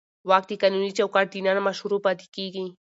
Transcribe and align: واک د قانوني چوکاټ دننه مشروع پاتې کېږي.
واک 0.29 0.43
د 0.49 0.51
قانوني 0.61 0.91
چوکاټ 0.97 1.27
دننه 1.31 1.61
مشروع 1.67 1.99
پاتې 2.05 2.27
کېږي. 2.35 2.65